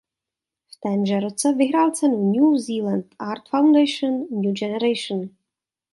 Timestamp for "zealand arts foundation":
2.61-4.27